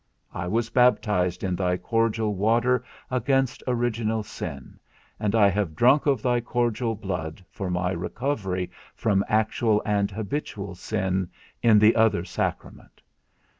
I 0.33 0.47
was 0.47 0.71
baptized 0.71 1.43
in 1.43 1.55
thy 1.55 1.77
cordial 1.77 2.33
water 2.33 2.83
against 3.11 3.61
original 3.67 4.23
sin, 4.23 4.79
and 5.19 5.35
I 5.35 5.47
have 5.49 5.75
drunk 5.75 6.07
of 6.07 6.23
thy 6.23 6.39
cordial 6.41 6.95
blood, 6.95 7.45
for 7.51 7.69
my 7.69 7.91
recovery 7.91 8.71
from 8.95 9.23
actual 9.29 9.79
and 9.85 10.09
habitual 10.09 10.73
sin, 10.73 11.29
in 11.61 11.77
the 11.77 11.95
other 11.95 12.25
sacrament. 12.25 13.03